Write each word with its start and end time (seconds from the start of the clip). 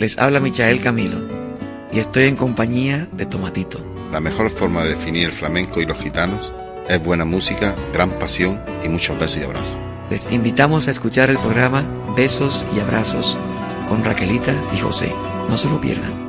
Les 0.00 0.16
habla 0.18 0.40
Michael 0.40 0.80
Camilo 0.80 1.18
y 1.92 1.98
estoy 1.98 2.24
en 2.24 2.34
compañía 2.34 3.06
de 3.12 3.26
Tomatito. 3.26 3.78
La 4.10 4.18
mejor 4.18 4.48
forma 4.48 4.82
de 4.82 4.90
definir 4.90 5.26
el 5.26 5.32
flamenco 5.32 5.80
y 5.80 5.86
los 5.86 5.98
gitanos 5.98 6.52
es 6.88 7.04
buena 7.04 7.26
música, 7.26 7.76
gran 7.92 8.10
pasión 8.18 8.60
y 8.82 8.88
muchos 8.88 9.18
besos 9.18 9.36
y 9.36 9.44
abrazos. 9.44 9.76
Les 10.08 10.32
invitamos 10.32 10.88
a 10.88 10.90
escuchar 10.90 11.28
el 11.28 11.38
programa 11.38 11.84
Besos 12.16 12.64
y 12.74 12.80
Abrazos 12.80 13.38
con 13.88 14.02
Raquelita 14.02 14.54
y 14.74 14.78
José. 14.78 15.12
No 15.50 15.58
se 15.58 15.68
lo 15.68 15.78
pierdan. 15.78 16.19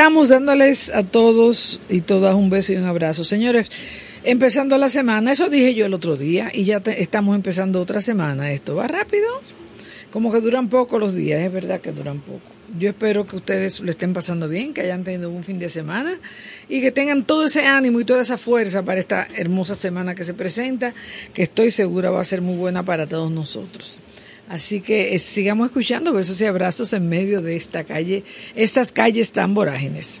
Estamos 0.00 0.30
dándoles 0.30 0.88
a 0.88 1.02
todos 1.02 1.78
y 1.90 2.00
todas 2.00 2.34
un 2.34 2.48
beso 2.48 2.72
y 2.72 2.76
un 2.76 2.86
abrazo. 2.86 3.22
Señores, 3.22 3.70
empezando 4.24 4.78
la 4.78 4.88
semana, 4.88 5.30
eso 5.30 5.50
dije 5.50 5.74
yo 5.74 5.84
el 5.84 5.92
otro 5.92 6.16
día 6.16 6.50
y 6.54 6.64
ya 6.64 6.78
estamos 6.96 7.36
empezando 7.36 7.82
otra 7.82 8.00
semana. 8.00 8.50
Esto 8.50 8.76
va 8.76 8.88
rápido, 8.88 9.28
como 10.10 10.32
que 10.32 10.40
duran 10.40 10.70
poco 10.70 10.98
los 10.98 11.14
días, 11.14 11.42
es 11.42 11.52
verdad 11.52 11.82
que 11.82 11.92
duran 11.92 12.20
poco. 12.20 12.40
Yo 12.78 12.88
espero 12.88 13.26
que 13.26 13.36
ustedes 13.36 13.82
lo 13.82 13.90
estén 13.90 14.14
pasando 14.14 14.48
bien, 14.48 14.72
que 14.72 14.80
hayan 14.80 15.04
tenido 15.04 15.28
un 15.28 15.44
fin 15.44 15.58
de 15.58 15.68
semana 15.68 16.18
y 16.66 16.80
que 16.80 16.92
tengan 16.92 17.24
todo 17.24 17.44
ese 17.44 17.66
ánimo 17.66 18.00
y 18.00 18.06
toda 18.06 18.22
esa 18.22 18.38
fuerza 18.38 18.82
para 18.82 19.00
esta 19.00 19.28
hermosa 19.36 19.74
semana 19.74 20.14
que 20.14 20.24
se 20.24 20.32
presenta, 20.32 20.94
que 21.34 21.42
estoy 21.42 21.70
segura 21.70 22.10
va 22.10 22.22
a 22.22 22.24
ser 22.24 22.40
muy 22.40 22.56
buena 22.56 22.82
para 22.82 23.06
todos 23.06 23.30
nosotros. 23.30 24.00
Así 24.50 24.80
que 24.80 25.14
eh, 25.14 25.18
sigamos 25.20 25.68
escuchando 25.68 26.12
besos 26.12 26.40
y 26.40 26.46
abrazos 26.46 26.92
en 26.92 27.08
medio 27.08 27.40
de 27.40 27.54
esta 27.54 27.84
calle, 27.84 28.24
estas 28.56 28.90
calles 28.90 29.30
tan 29.30 29.54
vorágines. 29.54 30.20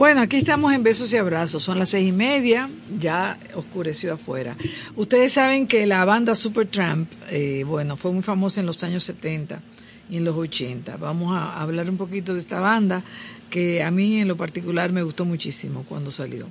Bueno, 0.00 0.22
aquí 0.22 0.38
estamos 0.38 0.72
en 0.72 0.82
besos 0.82 1.12
y 1.12 1.18
abrazos. 1.18 1.62
Son 1.62 1.78
las 1.78 1.90
seis 1.90 2.08
y 2.08 2.12
media, 2.12 2.70
ya 2.98 3.38
oscureció 3.54 4.14
afuera. 4.14 4.56
Ustedes 4.96 5.34
saben 5.34 5.66
que 5.66 5.84
la 5.84 6.06
banda 6.06 6.34
Supertramp, 6.34 7.12
eh, 7.28 7.64
bueno, 7.66 7.98
fue 7.98 8.10
muy 8.10 8.22
famosa 8.22 8.60
en 8.60 8.66
los 8.66 8.82
años 8.82 9.04
70 9.04 9.60
y 10.08 10.16
en 10.16 10.24
los 10.24 10.34
80. 10.36 10.96
Vamos 10.96 11.36
a 11.36 11.60
hablar 11.60 11.90
un 11.90 11.98
poquito 11.98 12.32
de 12.32 12.40
esta 12.40 12.60
banda 12.60 13.02
que 13.50 13.82
a 13.82 13.90
mí 13.90 14.22
en 14.22 14.28
lo 14.28 14.38
particular 14.38 14.90
me 14.90 15.02
gustó 15.02 15.26
muchísimo 15.26 15.84
cuando 15.86 16.10
salió. 16.10 16.46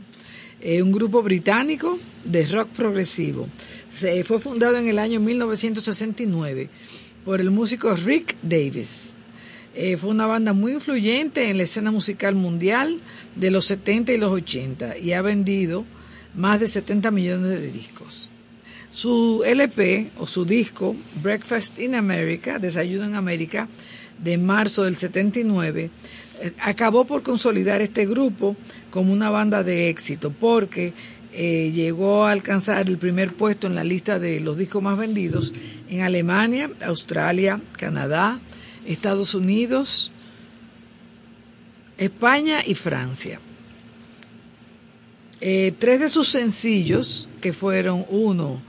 Un 0.64 0.92
grupo 0.92 1.24
británico 1.24 1.98
de 2.26 2.46
rock 2.46 2.68
progresivo. 2.68 3.48
Se, 3.98 4.24
fue 4.24 4.38
fundado 4.38 4.78
en 4.78 4.90
el 4.90 5.00
año 5.00 5.20
1969 5.20 6.70
por 7.26 7.42
el 7.42 7.50
músico 7.50 7.96
Rick 7.96 8.36
Davis. 8.44 9.16
Eh, 9.76 9.98
fue 9.98 10.10
una 10.10 10.26
banda 10.26 10.54
muy 10.54 10.74
influyente 10.74 11.50
en 11.50 11.58
la 11.58 11.64
escena 11.64 11.92
musical 11.92 12.36
mundial 12.36 13.00
de 13.36 13.52
los 13.52 13.66
70 13.66 14.12
y 14.14 14.18
los 14.18 14.32
80 14.32 14.98
y 14.98 15.14
ha 15.14 15.22
vendido 15.22 15.86
más 16.36 16.60
de 16.60 16.68
70 16.68 17.12
millones 17.12 17.50
de 17.50 17.72
discos. 17.72 18.30
Su 18.92 19.44
LP 19.46 20.10
o 20.18 20.26
su 20.26 20.46
disco, 20.46 20.96
Breakfast 21.22 21.80
in 21.80 21.94
America, 21.94 22.58
Desayuno 22.58 23.06
en 23.06 23.16
América, 23.16 23.68
de 24.18 24.38
marzo 24.38 24.84
del 24.84 24.96
79, 24.96 25.92
eh, 26.42 26.52
acabó 26.60 27.06
por 27.06 27.22
consolidar 27.22 27.82
este 27.82 28.06
grupo 28.06 28.56
como 28.90 29.14
una 29.14 29.30
banda 29.30 29.64
de 29.64 29.90
éxito 29.90 30.32
porque 30.32 30.94
eh, 31.32 31.72
llegó 31.74 32.26
a 32.26 32.32
alcanzar 32.32 32.88
el 32.88 32.98
primer 32.98 33.34
puesto 33.34 33.68
en 33.68 33.76
la 33.76 33.84
lista 33.84 34.18
de 34.18 34.40
los 34.40 34.58
discos 34.58 34.82
más 34.82 34.98
vendidos 34.98 35.54
en 35.90 36.02
Alemania, 36.02 36.72
Australia, 36.82 37.62
Canadá, 37.78 38.40
Estados 38.90 39.36
Unidos, 39.36 40.12
España 41.98 42.64
y 42.66 42.74
Francia. 42.74 43.40
Eh, 45.42 45.74
tres 45.78 46.00
de 46.00 46.10
sus 46.10 46.28
sencillos, 46.28 47.30
que 47.40 47.54
fueron 47.54 48.06
uno, 48.10 48.60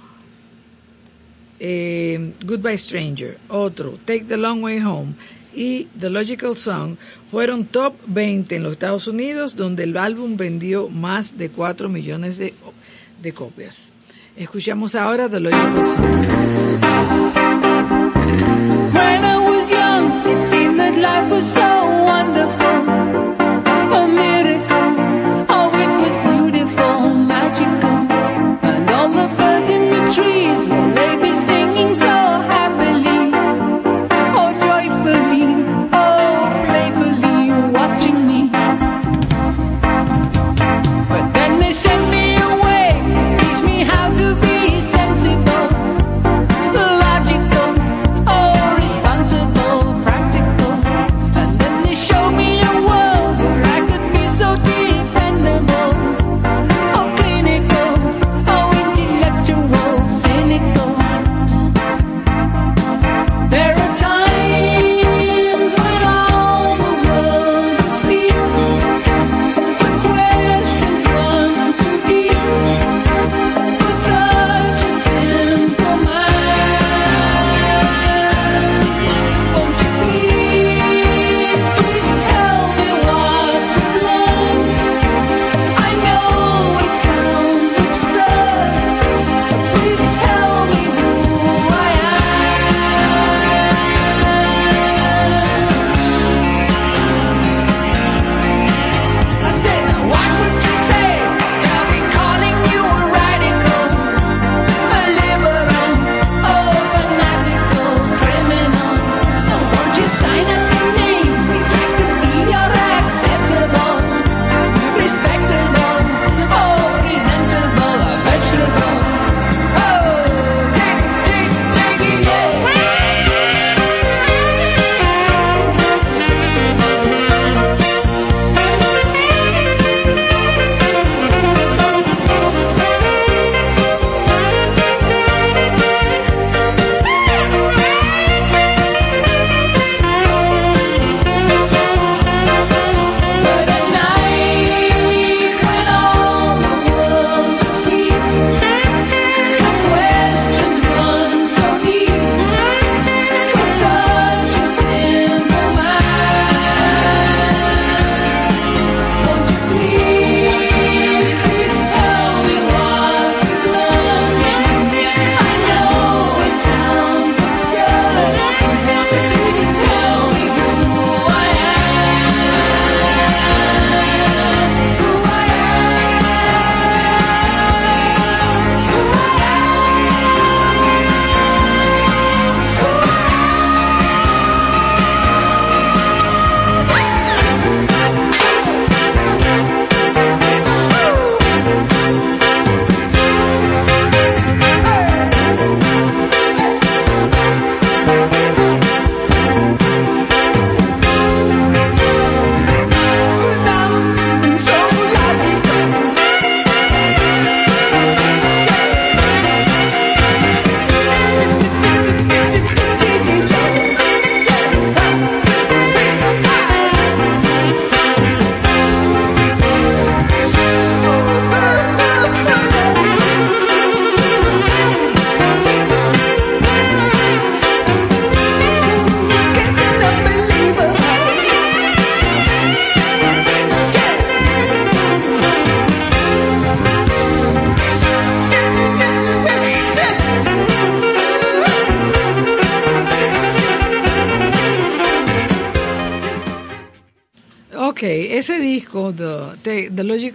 eh, 1.58 2.32
Goodbye 2.44 2.78
Stranger, 2.78 3.38
otro, 3.48 3.98
Take 4.04 4.24
the 4.24 4.36
Long 4.36 4.62
Way 4.62 4.80
Home 4.82 5.14
y 5.54 5.84
The 5.98 6.10
Logical 6.10 6.54
Song, 6.54 6.96
fueron 7.30 7.64
top 7.64 7.94
20 8.06 8.56
en 8.56 8.62
los 8.62 8.72
Estados 8.72 9.08
Unidos, 9.08 9.56
donde 9.56 9.84
el 9.84 9.96
álbum 9.96 10.36
vendió 10.36 10.88
más 10.88 11.38
de 11.38 11.48
4 11.48 11.88
millones 11.88 12.38
de, 12.38 12.54
de 13.22 13.32
copias. 13.32 13.90
Escuchamos 14.36 14.94
ahora 14.94 15.28
The 15.28 15.40
Logical 15.40 15.86
Song. 15.86 17.39
Life 20.96 21.30
was 21.30 21.52
so 21.52 21.60
wonderful, 22.04 22.99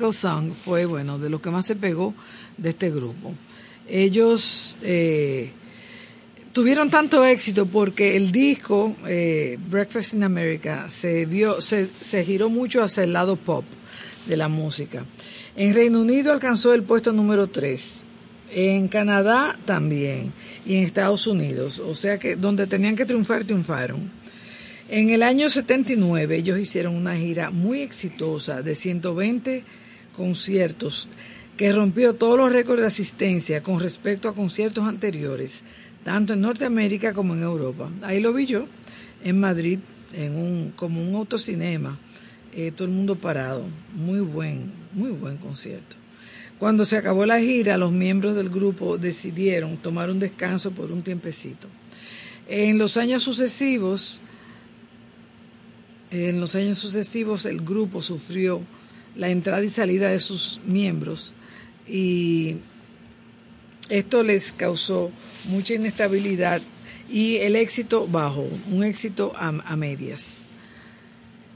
Logical 0.06 0.14
Song, 0.14 0.52
fue, 0.54 0.86
bueno, 0.86 1.18
de 1.18 1.30
lo 1.30 1.42
que 1.42 1.50
más 1.50 1.66
se 1.66 1.76
pegó 1.76 2.14
de 2.58 2.70
este 2.70 2.90
grupo. 2.90 3.34
Ellos 3.88 4.78
eh, 4.82 5.52
tuvieron 6.54 6.90
tanto 6.90 7.26
éxito 7.26 7.66
porque 7.66 8.16
el 8.16 8.32
disco 8.32 8.96
eh, 9.08 9.58
Breakfast 9.70 10.14
in 10.14 10.24
America 10.24 10.88
se 10.90 11.26
vio, 11.26 11.62
se, 11.62 11.90
se 12.02 12.24
giró 12.24 12.50
mucho 12.50 12.84
hacia 12.84 13.04
el 13.04 13.14
lado 13.14 13.36
pop 13.36 13.66
de 14.28 14.38
la 14.38 14.48
música. 14.48 15.06
En 15.56 15.74
Reino 15.74 16.02
Unido 16.02 16.34
alcanzó 16.34 16.74
el 16.74 16.84
puesto 16.84 17.14
número 17.14 17.48
3. 17.48 18.04
En 18.52 18.88
Canadá 18.88 19.58
también. 19.66 20.34
Y 20.66 20.76
en 20.76 20.84
Estados 20.84 21.28
Unidos. 21.28 21.80
O 21.80 21.96
sea 21.96 22.18
que 22.18 22.36
donde 22.36 22.68
tenían 22.68 22.96
que 22.96 23.06
triunfar, 23.06 23.44
triunfaron. 23.44 24.10
En 24.88 25.10
el 25.10 25.24
año 25.24 25.50
79 25.50 26.36
ellos 26.36 26.60
hicieron 26.60 26.96
una 26.96 27.16
gira 27.16 27.50
muy 27.50 27.82
exitosa 27.82 28.62
de 28.62 28.76
120 28.76 29.64
conciertos 30.16 31.08
que 31.58 31.72
rompió 31.72 32.16
todos 32.16 32.38
los 32.38 32.52
récords 32.52 32.82
de 32.82 32.88
asistencia 32.88 33.64
con 33.64 33.80
respecto 33.80 34.28
a 34.28 34.36
conciertos 34.36 34.86
anteriores, 34.86 35.62
tanto 36.04 36.34
en 36.34 36.42
Norteamérica 36.42 37.14
como 37.14 37.34
en 37.34 37.44
Europa. 37.44 37.90
Ahí 38.02 38.20
lo 38.20 38.34
vi 38.34 38.46
yo, 38.46 38.66
en 39.24 39.40
Madrid, 39.40 39.80
en 40.14 40.36
un, 40.36 40.74
como 40.76 41.02
un 41.02 41.16
autocinema, 41.16 41.98
eh, 42.54 42.72
todo 42.72 42.88
el 42.88 42.94
mundo 42.94 43.16
parado. 43.16 43.66
Muy 43.94 44.20
buen, 44.20 44.72
muy 44.94 45.12
buen 45.12 45.38
concierto. 45.38 45.96
Cuando 46.60 46.86
se 46.86 46.98
acabó 46.98 47.26
la 47.26 47.40
gira, 47.40 47.78
los 47.78 47.92
miembros 47.92 48.36
del 48.36 48.50
grupo 48.50 48.98
decidieron 48.98 49.78
tomar 49.78 50.10
un 50.10 50.20
descanso 50.20 50.72
por 50.72 50.92
un 50.92 51.02
tiempecito. 51.02 51.68
En 52.48 52.78
los 52.78 52.96
años 52.98 53.24
sucesivos, 53.24 54.22
en 56.12 56.40
los 56.40 56.56
años 56.56 56.78
sucesivos 56.78 57.46
el 57.46 57.62
grupo 57.62 58.02
sufrió 58.02 58.62
la 59.16 59.30
entrada 59.30 59.64
y 59.64 59.70
salida 59.70 60.10
de 60.10 60.20
sus 60.20 60.60
miembros 60.66 61.34
y 61.88 62.58
esto 63.90 64.24
les 64.24 64.52
causó 64.52 65.12
mucha 65.46 65.76
inestabilidad 65.76 66.62
y 67.10 67.38
el 67.38 67.56
éxito 67.56 68.08
bajo, 68.08 68.48
un 68.72 68.84
éxito 68.84 69.34
a, 69.36 69.50
a 69.50 69.76
medias. 69.76 70.46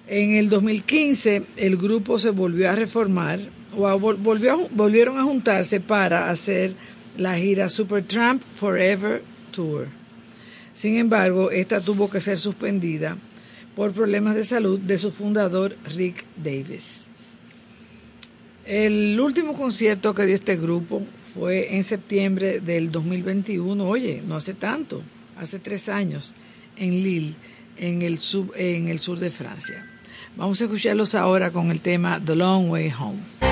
En 0.08 0.36
el 0.36 0.50
2015 0.50 1.44
el 1.58 1.78
grupo 1.78 2.20
se 2.20 2.30
volvió 2.30 2.70
a 2.70 2.76
reformar 2.76 3.40
o 3.76 4.00
volvió, 4.00 4.68
volvieron 4.72 5.18
a 5.20 5.24
juntarse 5.24 5.80
para 5.80 6.30
hacer 6.30 6.74
la 7.18 7.36
gira 7.36 7.70
Supertramp 7.70 8.42
Forever 8.42 9.22
Tour. 9.52 9.88
Sin 10.74 10.96
embargo, 10.96 11.52
esta 11.52 11.82
tuvo 11.82 12.10
que 12.10 12.22
ser 12.22 12.38
suspendida 12.38 13.18
por 13.76 13.92
problemas 13.92 14.36
de 14.36 14.46
salud 14.46 14.80
de 14.80 14.98
su 14.98 15.12
fundador 15.12 15.76
Rick 15.96 16.26
Davis. 16.38 17.08
El 18.70 19.20
último 19.20 19.54
concierto 19.54 20.14
que 20.14 20.28
dio 20.28 20.36
este 20.36 20.56
grupo 20.56 21.02
fue 21.34 21.76
en 21.76 21.84
septiembre 21.84 22.60
del 22.60 22.92
2021, 22.92 23.84
oye, 23.84 24.22
no 24.24 24.36
hace 24.36 24.54
tanto, 24.54 25.02
hace 25.40 25.58
tres 25.58 25.90
años, 25.90 26.36
en 26.78 26.92
Lille, 26.92 27.34
en 27.78 28.04
el, 28.04 28.20
el 28.54 29.00
sur 29.00 29.20
de 29.20 29.32
Francia. 29.32 29.84
Vamos 30.36 30.62
a 30.62 30.66
escucharlos 30.66 31.16
ahora 31.16 31.50
con 31.50 31.72
el 31.72 31.80
tema 31.80 32.22
The 32.24 32.36
Long 32.36 32.70
Way 32.70 32.94
Home. 33.00 33.49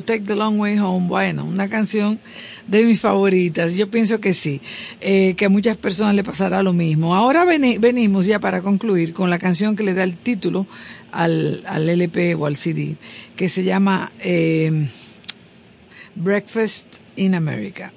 Take 0.00 0.24
the 0.24 0.34
Long 0.34 0.58
Way 0.58 0.78
Home, 0.78 1.08
bueno, 1.08 1.44
una 1.44 1.68
canción 1.68 2.18
de 2.66 2.82
mis 2.82 3.00
favoritas. 3.00 3.74
Yo 3.74 3.90
pienso 3.90 4.20
que 4.20 4.34
sí, 4.34 4.60
eh, 5.00 5.34
que 5.36 5.46
a 5.46 5.48
muchas 5.48 5.76
personas 5.76 6.14
le 6.14 6.24
pasará 6.24 6.62
lo 6.62 6.72
mismo. 6.72 7.14
Ahora 7.14 7.44
venimos 7.44 8.26
ya 8.26 8.38
para 8.38 8.62
concluir 8.62 9.12
con 9.12 9.30
la 9.30 9.38
canción 9.38 9.76
que 9.76 9.82
le 9.82 9.94
da 9.94 10.02
el 10.02 10.16
título 10.16 10.66
al, 11.12 11.62
al 11.66 11.88
LP 11.88 12.34
o 12.34 12.46
al 12.46 12.56
CD, 12.56 12.96
que 13.36 13.48
se 13.48 13.64
llama 13.64 14.12
eh, 14.20 14.88
Breakfast 16.14 16.98
in 17.16 17.34
America. 17.34 17.92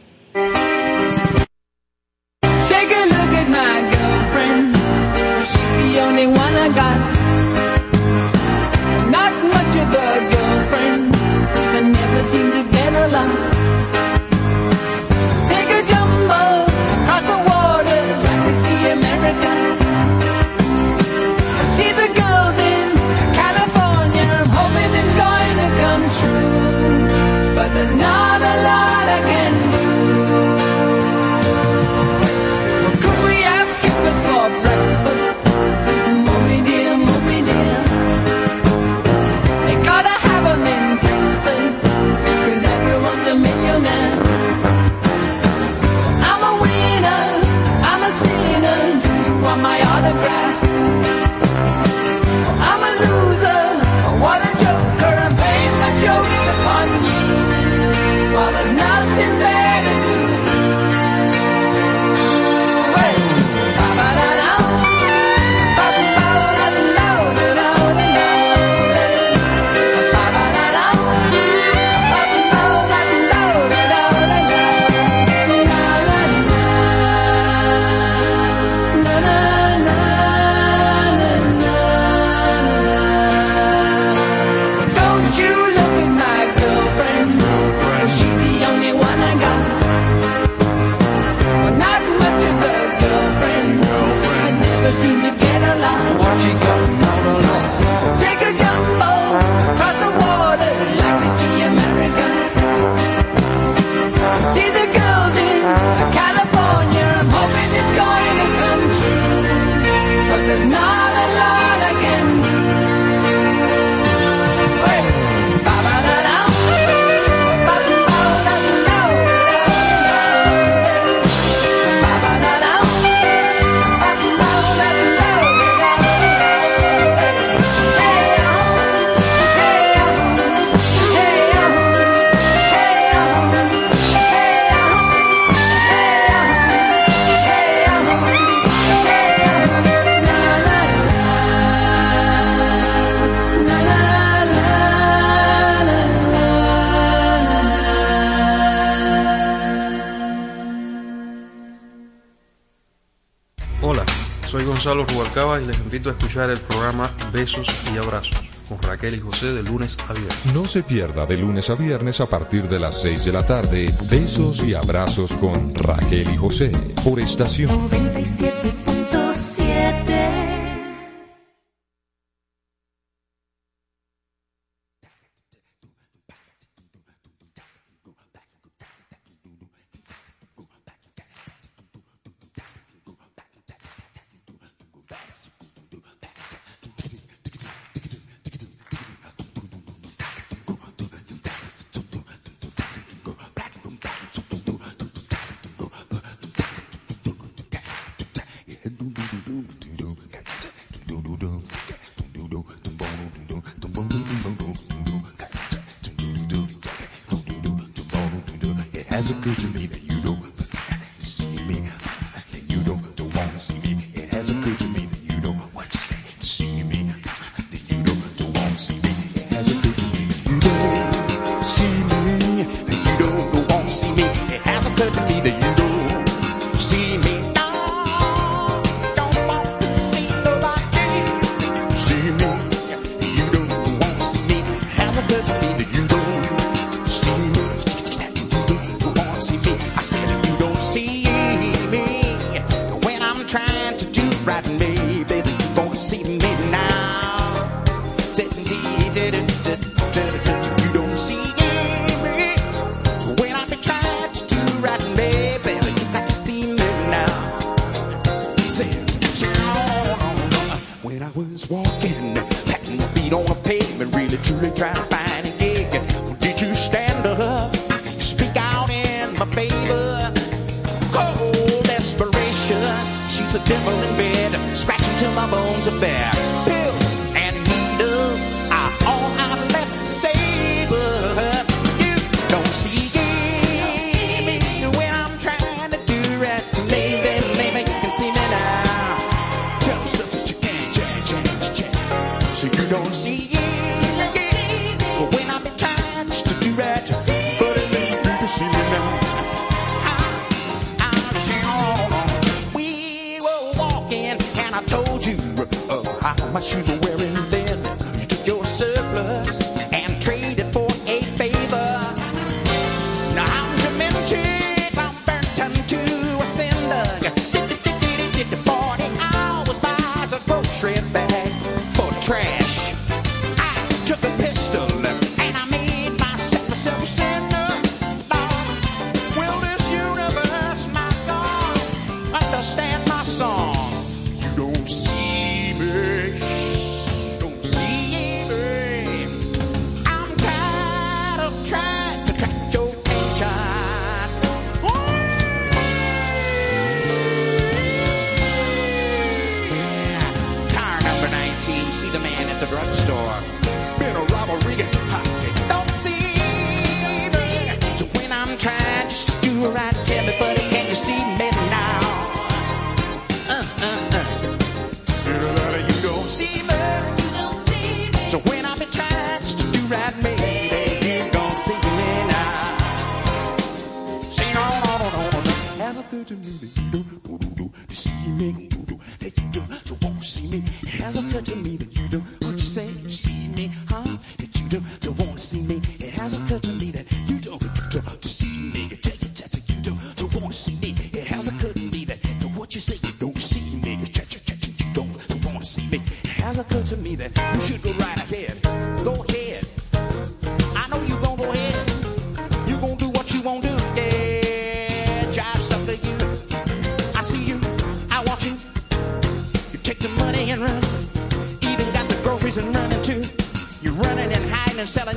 Gonzalo 154.99 155.05
Rubalcaba 155.05 155.61
y 155.61 155.65
les 155.65 155.77
invito 155.79 156.09
a 156.09 156.13
escuchar 156.13 156.49
el 156.49 156.59
programa 156.59 157.09
Besos 157.31 157.67
y 157.93 157.97
Abrazos 157.97 158.37
con 158.67 158.81
Raquel 158.81 159.15
y 159.15 159.19
José 159.19 159.53
de 159.53 159.63
lunes 159.63 159.97
a 160.07 160.13
viernes. 160.13 160.45
No 160.53 160.67
se 160.67 160.83
pierda 160.83 161.25
de 161.25 161.37
lunes 161.37 161.69
a 161.69 161.75
viernes 161.75 162.21
a 162.21 162.27
partir 162.27 162.67
de 162.67 162.79
las 162.79 163.01
6 163.01 163.25
de 163.25 163.31
la 163.31 163.45
tarde. 163.45 163.93
Besos 164.09 164.63
y 164.63 164.75
abrazos 164.75 165.31
con 165.33 165.73
Raquel 165.73 166.29
y 166.31 166.37
José 166.37 166.71
por 167.03 167.19
estación 167.19 167.69
97. 167.69 168.98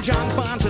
John 0.03 0.35
Bonds. 0.35 0.62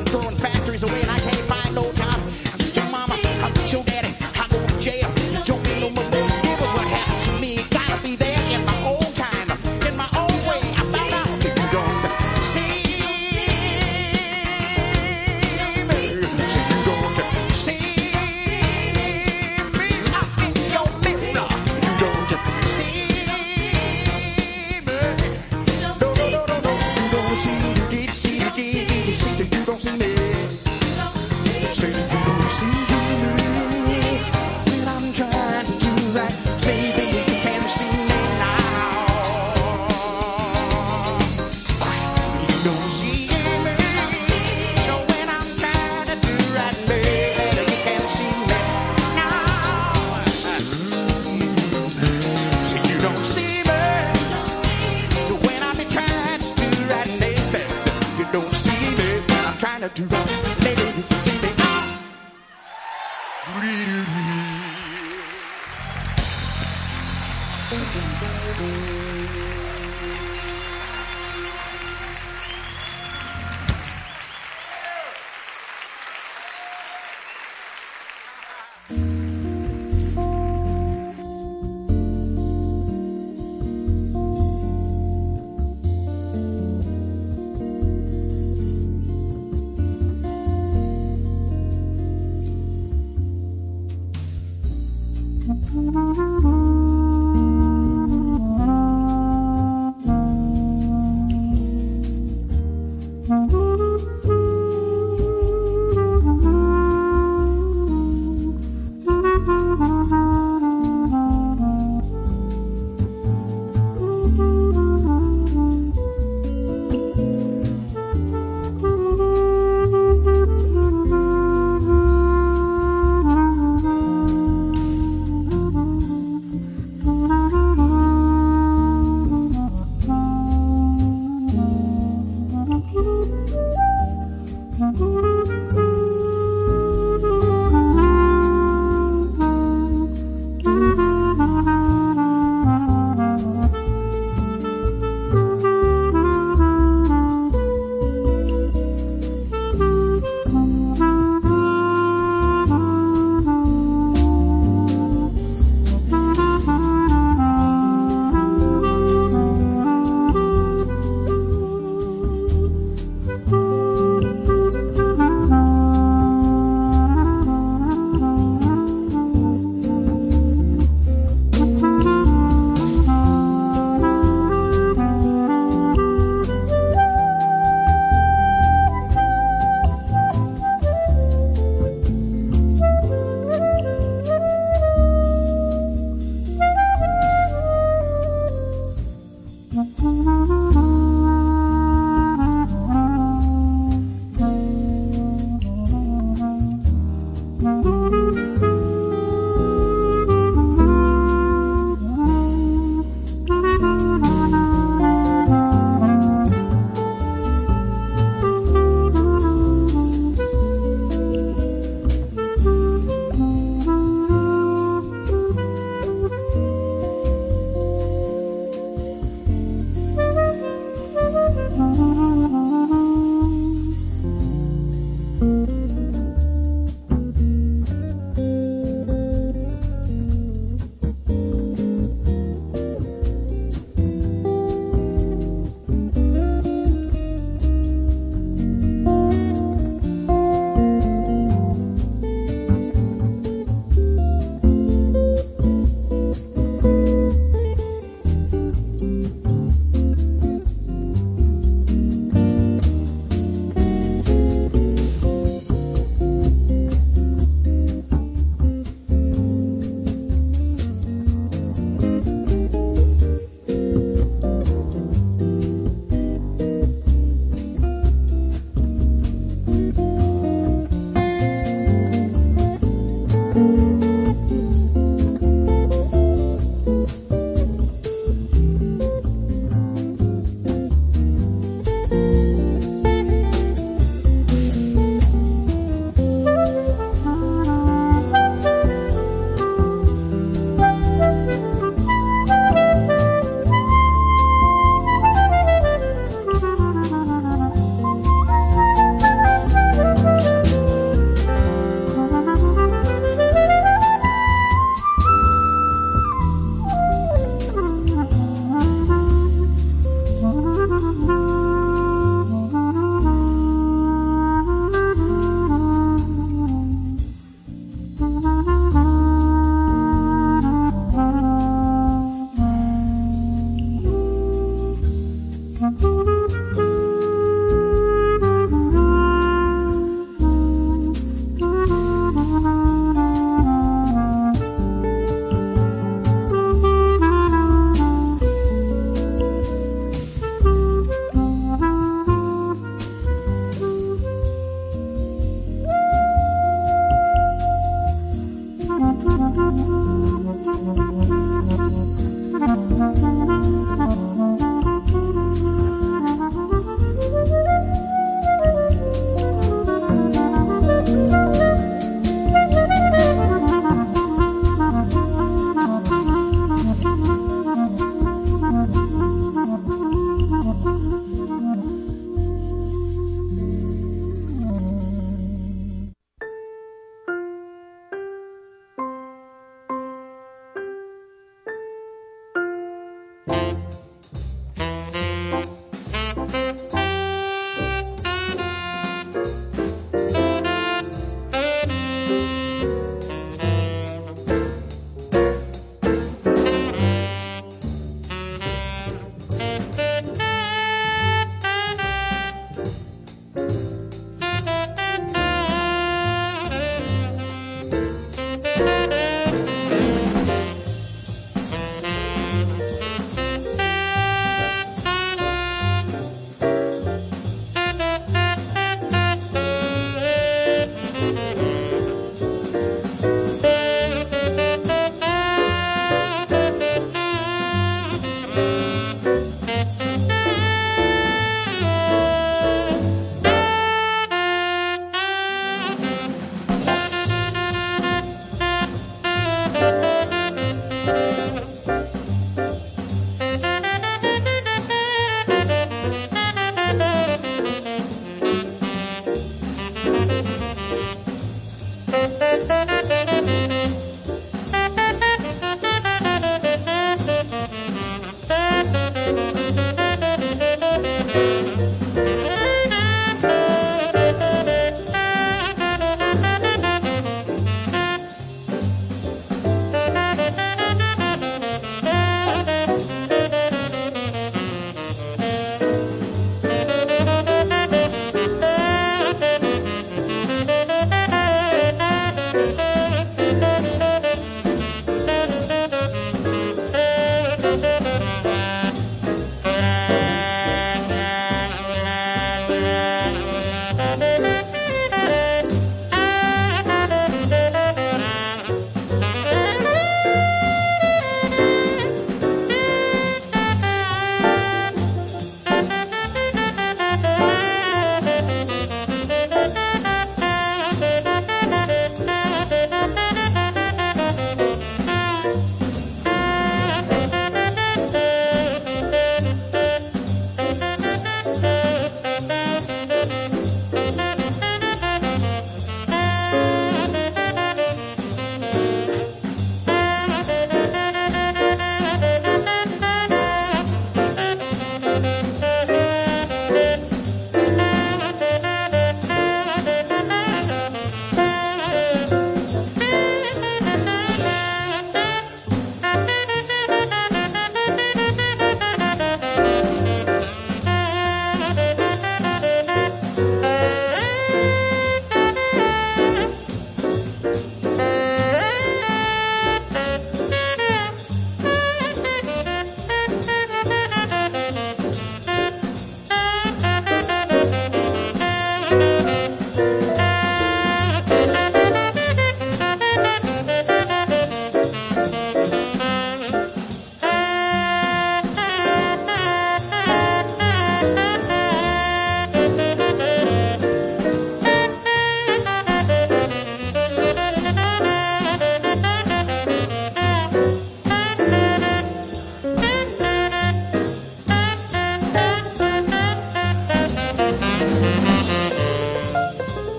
Thank 452.65 452.91
you. 452.93 453.02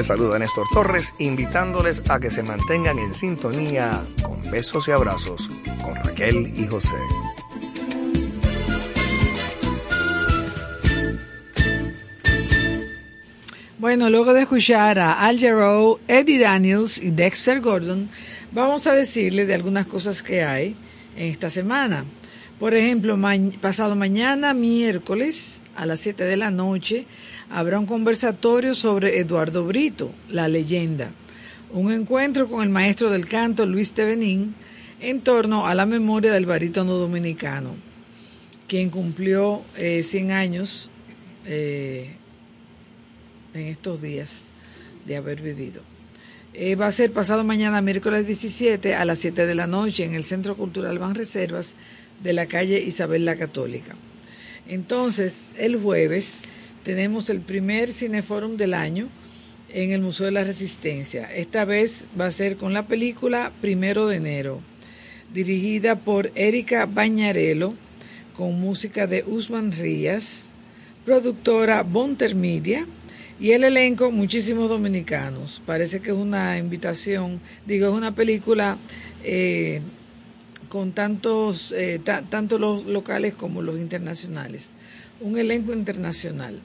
Les 0.00 0.06
saluda 0.06 0.38
Néstor 0.38 0.66
Torres, 0.72 1.14
invitándoles 1.18 2.02
a 2.08 2.18
que 2.18 2.30
se 2.30 2.42
mantengan 2.42 2.98
en 2.98 3.14
sintonía 3.14 4.02
con 4.22 4.50
besos 4.50 4.88
y 4.88 4.92
abrazos 4.92 5.50
con 5.82 5.94
Raquel 5.94 6.54
y 6.56 6.66
José. 6.66 6.96
Bueno, 13.78 14.08
luego 14.08 14.32
de 14.32 14.40
escuchar 14.40 14.98
a 14.98 15.26
Al 15.26 15.38
Jarreau, 15.38 16.00
Eddie 16.08 16.38
Daniels 16.38 16.96
y 16.96 17.10
Dexter 17.10 17.60
Gordon, 17.60 18.08
vamos 18.52 18.86
a 18.86 18.94
decirle 18.94 19.44
de 19.44 19.54
algunas 19.54 19.86
cosas 19.86 20.22
que 20.22 20.42
hay 20.42 20.76
en 21.14 21.26
esta 21.26 21.50
semana. 21.50 22.06
Por 22.58 22.74
ejemplo, 22.74 23.18
ma 23.18 23.34
pasado 23.60 23.94
mañana, 23.96 24.54
miércoles, 24.54 25.60
a 25.76 25.84
las 25.84 26.00
7 26.00 26.24
de 26.24 26.38
la 26.38 26.50
noche, 26.50 27.04
habrá 27.50 27.78
un 27.78 27.86
conversatorio 27.86 28.74
sobre 28.74 29.18
Eduardo 29.18 29.66
Brito, 29.66 30.12
la 30.28 30.48
leyenda. 30.48 31.10
Un 31.72 31.92
encuentro 31.92 32.46
con 32.46 32.62
el 32.62 32.68
maestro 32.68 33.10
del 33.10 33.26
canto 33.26 33.66
Luis 33.66 33.92
Tevenín 33.92 34.54
en 35.00 35.20
torno 35.20 35.66
a 35.66 35.74
la 35.74 35.86
memoria 35.86 36.32
del 36.32 36.46
barítono 36.46 36.94
dominicano, 36.94 37.74
quien 38.68 38.90
cumplió 38.90 39.62
eh, 39.76 40.02
100 40.02 40.30
años 40.30 40.90
eh, 41.46 42.14
en 43.54 43.66
estos 43.66 44.00
días 44.00 44.44
de 45.06 45.16
haber 45.16 45.42
vivido. 45.42 45.82
Eh, 46.52 46.74
va 46.74 46.88
a 46.88 46.92
ser 46.92 47.12
pasado 47.12 47.44
mañana, 47.44 47.80
miércoles 47.80 48.26
17, 48.26 48.94
a 48.94 49.04
las 49.04 49.20
7 49.20 49.46
de 49.46 49.54
la 49.54 49.66
noche, 49.66 50.04
en 50.04 50.14
el 50.14 50.24
Centro 50.24 50.56
Cultural 50.56 50.98
Van 50.98 51.14
Reservas 51.14 51.74
de 52.22 52.32
la 52.32 52.46
calle 52.46 52.80
Isabel 52.80 53.24
la 53.24 53.36
Católica. 53.36 53.94
Entonces, 54.68 55.46
el 55.56 55.80
jueves 55.80 56.40
tenemos 56.90 57.30
el 57.30 57.38
primer 57.40 57.92
Cineforum 57.92 58.56
del 58.56 58.74
año 58.74 59.06
en 59.72 59.92
el 59.92 60.00
Museo 60.00 60.26
de 60.26 60.32
la 60.32 60.42
Resistencia. 60.42 61.32
Esta 61.32 61.64
vez 61.64 62.04
va 62.20 62.26
a 62.26 62.32
ser 62.32 62.56
con 62.56 62.72
la 62.72 62.86
película 62.86 63.52
Primero 63.60 64.08
de 64.08 64.16
Enero, 64.16 64.60
dirigida 65.32 65.94
por 65.94 66.32
Erika 66.34 66.86
Bañarello, 66.86 67.74
con 68.36 68.60
música 68.60 69.06
de 69.06 69.22
Usman 69.24 69.70
Rías, 69.70 70.46
productora 71.04 71.84
Bonter 71.84 72.34
Media, 72.34 72.86
y 73.38 73.52
el 73.52 73.62
elenco, 73.62 74.10
muchísimos 74.10 74.68
dominicanos. 74.68 75.62
Parece 75.64 76.00
que 76.00 76.10
es 76.10 76.16
una 76.16 76.58
invitación, 76.58 77.40
digo, 77.66 77.86
es 77.86 77.94
una 77.94 78.16
película 78.16 78.78
eh, 79.22 79.80
con 80.68 80.90
tantos, 80.90 81.70
eh, 81.70 82.00
ta- 82.02 82.22
tanto 82.28 82.58
los 82.58 82.84
locales 82.86 83.36
como 83.36 83.62
los 83.62 83.78
internacionales. 83.78 84.70
Un 85.20 85.38
elenco 85.38 85.72
internacional. 85.72 86.58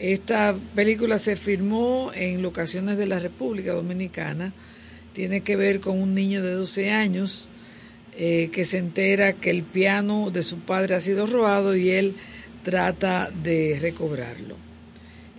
Esta 0.00 0.54
película 0.76 1.18
se 1.18 1.34
filmó 1.34 2.12
en 2.14 2.40
locaciones 2.40 2.98
de 2.98 3.06
la 3.06 3.18
República 3.18 3.72
Dominicana. 3.72 4.52
Tiene 5.12 5.40
que 5.40 5.56
ver 5.56 5.80
con 5.80 6.00
un 6.00 6.14
niño 6.14 6.40
de 6.40 6.52
12 6.52 6.92
años 6.92 7.48
eh, 8.16 8.48
que 8.52 8.64
se 8.64 8.78
entera 8.78 9.32
que 9.32 9.50
el 9.50 9.64
piano 9.64 10.30
de 10.30 10.44
su 10.44 10.60
padre 10.60 10.94
ha 10.94 11.00
sido 11.00 11.26
robado 11.26 11.74
y 11.74 11.90
él 11.90 12.14
trata 12.62 13.28
de 13.42 13.76
recobrarlo. 13.80 14.54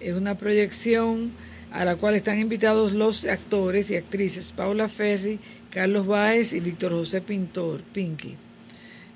Es 0.02 0.16
una 0.16 0.36
proyección 0.36 1.32
a 1.72 1.86
la 1.86 1.96
cual 1.96 2.16
están 2.16 2.38
invitados 2.38 2.92
los 2.92 3.24
actores 3.24 3.90
y 3.92 3.96
actrices 3.96 4.52
Paula 4.52 4.90
Ferri, 4.90 5.40
Carlos 5.70 6.06
Báez 6.06 6.52
y 6.52 6.60
Víctor 6.60 6.92
José 6.92 7.22
Pintor, 7.22 7.80
Pinky. 7.94 8.36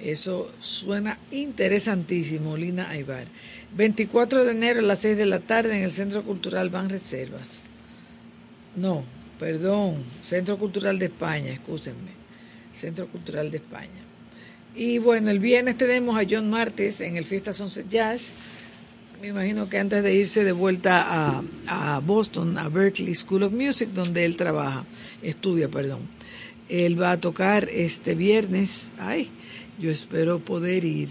Eso 0.00 0.52
suena 0.60 1.18
interesantísimo, 1.32 2.56
Lina 2.56 2.90
Aybar. 2.90 3.26
24 3.76 4.44
de 4.44 4.52
enero 4.52 4.80
a 4.80 4.82
las 4.82 5.00
6 5.00 5.16
de 5.16 5.26
la 5.26 5.40
tarde 5.40 5.76
en 5.76 5.82
el 5.82 5.90
Centro 5.90 6.22
Cultural 6.22 6.70
Van 6.70 6.88
Reservas. 6.88 7.58
No, 8.76 9.02
perdón, 9.40 9.96
Centro 10.24 10.58
Cultural 10.58 10.98
de 10.98 11.06
España, 11.06 11.52
excúsenme. 11.52 12.12
Centro 12.76 13.06
Cultural 13.08 13.50
de 13.50 13.56
España. 13.58 13.90
Y 14.76 14.98
bueno, 14.98 15.30
el 15.30 15.38
viernes 15.38 15.76
tenemos 15.76 16.18
a 16.18 16.26
John 16.28 16.50
Martes 16.50 17.00
en 17.00 17.16
el 17.16 17.24
Fiesta 17.24 17.52
Sunset 17.52 17.88
Jazz. 17.88 18.32
Me 19.20 19.28
imagino 19.28 19.68
que 19.68 19.78
antes 19.78 20.02
de 20.02 20.14
irse 20.14 20.44
de 20.44 20.52
vuelta 20.52 21.06
a, 21.08 21.42
a 21.66 21.98
Boston, 22.00 22.58
a 22.58 22.68
Berkeley 22.68 23.14
School 23.14 23.44
of 23.44 23.52
Music, 23.52 23.88
donde 23.90 24.24
él 24.24 24.36
trabaja, 24.36 24.84
estudia, 25.22 25.68
perdón. 25.68 26.00
Él 26.68 27.00
va 27.00 27.12
a 27.12 27.20
tocar 27.20 27.68
este 27.70 28.14
viernes. 28.14 28.90
Ay, 28.98 29.30
yo 29.78 29.90
espero 29.90 30.40
poder 30.40 30.84
ir. 30.84 31.08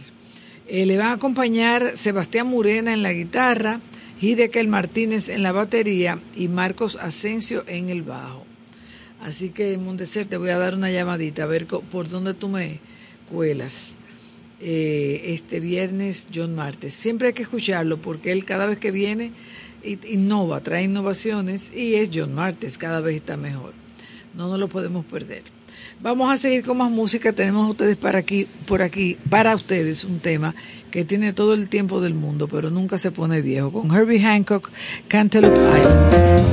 Eh, 0.67 0.85
le 0.85 0.97
van 0.97 1.07
a 1.07 1.13
acompañar 1.13 1.93
Sebastián 1.95 2.47
Murena 2.47 2.93
en 2.93 3.03
la 3.03 3.13
guitarra, 3.13 3.81
Hidekel 4.21 4.67
Martínez 4.67 5.29
en 5.29 5.43
la 5.43 5.51
batería 5.51 6.19
y 6.35 6.47
Marcos 6.47 6.95
Asensio 6.95 7.63
en 7.67 7.89
el 7.89 8.01
bajo. 8.01 8.45
Así 9.21 9.49
que, 9.49 9.77
Monteser, 9.77 10.25
te 10.25 10.37
voy 10.37 10.49
a 10.49 10.57
dar 10.57 10.75
una 10.75 10.91
llamadita 10.91 11.43
a 11.43 11.47
ver 11.47 11.65
por 11.65 12.09
dónde 12.09 12.33
tú 12.33 12.49
me 12.49 12.79
cuelas. 13.29 13.95
Eh, 14.61 15.33
este 15.33 15.59
viernes, 15.59 16.29
John 16.33 16.55
Martes. 16.55 16.93
Siempre 16.93 17.29
hay 17.29 17.33
que 17.33 17.43
escucharlo 17.43 17.97
porque 17.97 18.31
él 18.31 18.45
cada 18.45 18.65
vez 18.65 18.79
que 18.79 18.91
viene 18.91 19.31
innova, 19.83 20.61
trae 20.61 20.83
innovaciones 20.83 21.73
y 21.75 21.95
es 21.95 22.09
John 22.13 22.33
Martes, 22.33 22.77
cada 22.77 23.01
vez 23.01 23.17
está 23.17 23.35
mejor. 23.37 23.73
No 24.35 24.47
nos 24.47 24.59
lo 24.59 24.67
podemos 24.69 25.05
perder. 25.05 25.43
Vamos 26.03 26.31
a 26.33 26.37
seguir 26.37 26.65
con 26.65 26.77
más 26.77 26.91
música. 26.91 27.31
Tenemos 27.31 27.71
ustedes 27.71 27.95
para 27.95 28.19
aquí, 28.19 28.45
por 28.65 28.81
aquí, 28.81 29.15
para 29.29 29.55
ustedes 29.55 30.03
un 30.03 30.19
que 30.91 31.05
tiene 31.05 31.31
todo 31.31 31.53
el 31.53 31.69
tiempo 31.69 32.01
del 32.01 32.13
mundo, 32.13 32.49
pero 32.49 32.69
nunca 32.69 32.97
se 32.97 33.09
pone 33.09 33.41
viejo. 33.41 33.71
Con 33.71 33.89
Herbie 33.89 34.19
Hancock, 34.19 34.69
Cantaloupe 35.07 35.57
Island. 35.57 36.43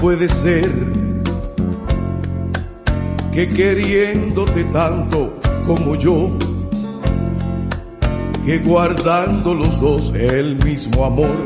Puede 0.00 0.28
ser 0.30 0.72
que 3.32 3.48
queriéndote 3.50 4.64
tanto 4.64 5.38
como 5.66 5.94
yo, 5.94 6.30
que 8.46 8.58
guardando 8.58 9.54
los 9.54 9.78
dos 9.78 10.12
el 10.14 10.56
mismo 10.64 11.04
amor, 11.04 11.36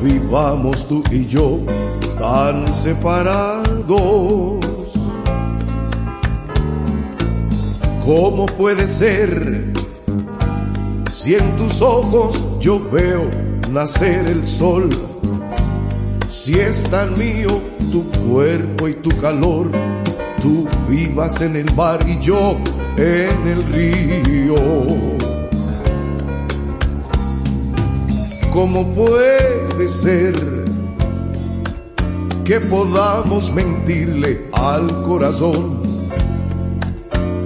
vivamos 0.00 0.86
tú 0.86 1.02
y 1.10 1.26
yo 1.26 1.60
tan 2.18 2.72
separados? 2.72 3.90
¿Cómo 8.06 8.46
puede 8.46 8.86
ser 8.86 9.72
si 11.10 11.34
en 11.34 11.56
tus 11.56 11.82
ojos 11.82 12.40
yo 12.60 12.80
veo 12.90 13.28
nacer 13.72 14.26
el 14.28 14.46
sol? 14.46 14.88
Si 16.28 16.54
es 16.54 16.84
tan 16.84 17.18
mío 17.18 17.60
tu 17.90 18.04
cuerpo 18.10 18.88
y 18.88 18.94
tu 18.94 19.10
calor, 19.20 19.70
tú 20.40 20.68
vivas 20.88 21.40
en 21.40 21.56
el 21.56 21.74
mar 21.74 21.98
y 22.06 22.18
yo 22.20 22.56
en 22.96 23.48
el 23.48 23.66
río. 23.66 24.54
¿Cómo 28.52 28.86
puede 28.94 29.88
ser 29.88 30.34
que 32.44 32.60
podamos 32.60 33.52
mentirle 33.52 34.48
al 34.52 35.02
corazón 35.02 35.82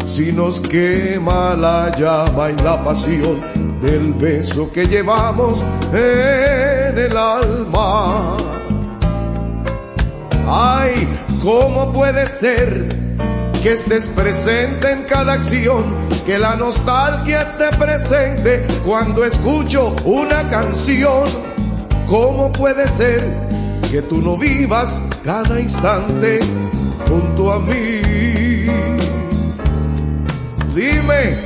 si 0.07 0.33
nos 0.33 0.61
quema 0.61 1.55
la 1.55 1.91
llama 1.97 2.51
y 2.51 2.63
la 2.63 2.83
pasión 2.85 3.41
del 3.81 4.13
beso 4.15 4.71
que 4.73 4.87
llevamos 4.87 5.63
en 5.93 6.99
el 6.99 7.17
alma? 7.17 8.44
Ay, 10.57 11.09
¿cómo 11.43 11.93
puede 11.93 12.29
ser 12.29 12.87
que 13.61 13.73
estés 13.73 14.07
presente 14.07 14.89
en 14.89 15.03
cada 15.03 15.33
acción? 15.33 15.83
Que 16.25 16.39
la 16.39 16.55
nostalgia 16.55 17.43
esté 17.43 17.77
presente 17.77 18.65
cuando 18.87 19.25
escucho 19.25 19.97
una 20.05 20.49
canción. 20.49 21.25
¿Cómo 22.07 22.53
puede 22.53 22.87
ser 22.87 23.37
que 23.91 24.01
tú 24.03 24.23
no 24.23 24.37
vivas 24.37 25.03
cada 25.25 25.59
instante 25.61 26.39
junto 27.09 27.53
a 27.53 27.59
mí? 27.59 28.01
Dime, 30.73 31.37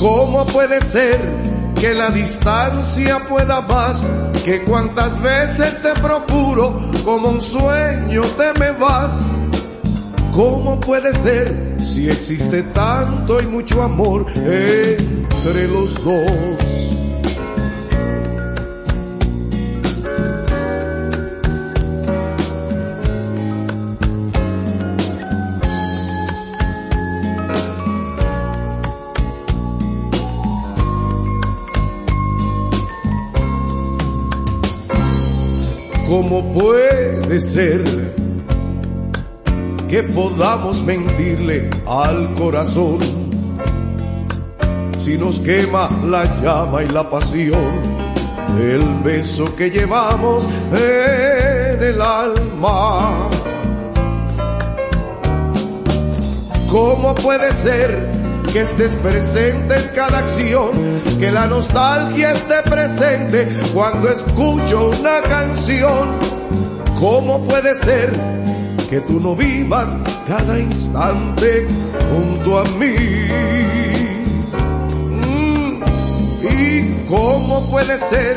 ¿cómo 0.00 0.44
puede 0.46 0.80
ser 0.80 1.37
que 1.80 1.94
la 1.94 2.10
distancia 2.10 3.20
pueda 3.28 3.60
más? 3.62 4.04
Que 4.44 4.62
cuantas 4.62 5.20
veces 5.22 5.80
te 5.80 5.92
procuro, 6.00 6.80
como 7.04 7.30
un 7.30 7.40
sueño 7.40 8.22
te 8.36 8.58
me 8.58 8.72
vas. 8.72 9.12
¿Cómo 10.32 10.80
puede 10.80 11.12
ser 11.14 11.76
si 11.78 12.08
existe 12.08 12.62
tanto 12.62 13.40
y 13.40 13.46
mucho 13.46 13.82
amor 13.82 14.26
entre 14.34 15.68
los 15.68 15.94
dos? 16.04 16.68
¿Cómo 36.08 36.54
puede 36.54 37.38
ser 37.38 37.84
que 39.90 40.02
podamos 40.04 40.82
mentirle 40.82 41.68
al 41.86 42.32
corazón 42.32 42.98
si 44.96 45.18
nos 45.18 45.38
quema 45.40 45.90
la 46.06 46.24
llama 46.40 46.82
y 46.82 46.88
la 46.88 47.10
pasión 47.10 47.72
del 48.56 48.82
beso 49.04 49.54
que 49.54 49.68
llevamos 49.68 50.48
en 50.72 51.82
el 51.82 52.00
alma? 52.00 53.28
¿Cómo 56.70 57.14
puede 57.16 57.52
ser 57.52 58.17
que 58.52 58.60
estés 58.62 58.94
presente 58.96 59.74
en 59.76 59.88
cada 59.94 60.18
acción, 60.18 60.70
que 61.18 61.30
la 61.30 61.46
nostalgia 61.46 62.32
esté 62.32 62.62
presente 62.62 63.60
cuando 63.74 64.08
escucho 64.08 64.90
una 64.98 65.20
canción. 65.22 66.16
¿Cómo 66.98 67.44
puede 67.44 67.74
ser 67.74 68.12
que 68.88 69.00
tú 69.02 69.20
no 69.20 69.36
vivas 69.36 69.88
cada 70.26 70.58
instante 70.58 71.66
junto 72.10 72.58
a 72.58 72.64
mí? 72.64 72.94
Mm, 75.26 75.82
¿Y 76.42 77.04
cómo 77.06 77.70
puede 77.70 77.98
ser 78.00 78.36